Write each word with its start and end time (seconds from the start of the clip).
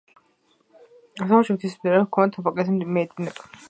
ზემოთში 1.21 1.59
მთის 1.59 1.79
მდინარეა, 1.79 2.11
ქვემოთ 2.19 2.43
ვაკეზე 2.49 2.77
მიედინება. 2.85 3.51